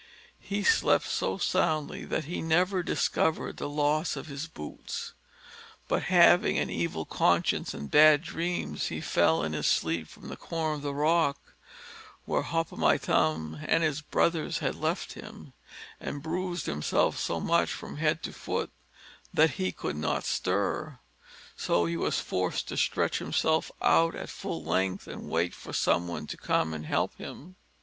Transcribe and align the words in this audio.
He 0.39 0.63
slept 0.63 1.05
so 1.05 1.37
soundly 1.37 2.05
that 2.05 2.25
he 2.25 2.41
never 2.41 2.81
discovered 2.81 3.57
the 3.57 3.69
loss 3.69 4.15
of 4.15 4.25
his 4.25 4.47
boots; 4.47 5.13
but 5.87 6.05
having 6.05 6.57
an 6.57 6.71
evil 6.71 7.05
conscience 7.05 7.71
and 7.75 7.91
bad 7.91 8.23
dreams, 8.23 8.87
he 8.87 8.99
fell 8.99 9.43
in 9.43 9.53
his 9.53 9.67
sleep 9.67 10.07
from 10.07 10.27
the 10.27 10.35
corner 10.35 10.73
of 10.73 10.81
the 10.81 10.95
rock 10.95 11.53
where 12.25 12.41
Hop 12.41 12.73
o' 12.73 12.77
my 12.77 12.97
thumb 12.97 13.59
and 13.67 13.83
his 13.83 14.01
brothers 14.01 14.57
had 14.57 14.73
left 14.73 15.13
him, 15.13 15.53
and 15.99 16.23
bruised 16.23 16.65
himself 16.65 17.19
so 17.19 17.39
much 17.39 17.71
from 17.71 17.97
head 17.97 18.23
to 18.23 18.33
foot, 18.33 18.71
that 19.31 19.51
he 19.51 19.71
could 19.71 19.95
not 19.95 20.23
stir: 20.23 20.97
so 21.55 21.85
he 21.85 21.95
was 21.95 22.19
forced 22.19 22.67
to 22.69 22.75
stretch 22.75 23.19
himself 23.19 23.71
out 23.83 24.15
at 24.15 24.29
full 24.31 24.63
length, 24.63 25.05
and 25.07 25.29
wait 25.29 25.53
for 25.53 25.73
some 25.73 26.07
one 26.07 26.25
to 26.25 26.37
come 26.37 26.73
and 26.73 26.87
help 26.87 27.15
him. 27.19 27.55